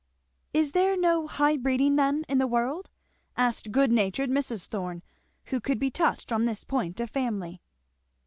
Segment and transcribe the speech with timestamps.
[0.51, 2.89] "Is there no high breeding then in the world?"
[3.37, 4.65] asked good natured Mrs.
[4.65, 5.03] Thorn,
[5.51, 7.61] who could be touched on this point of family.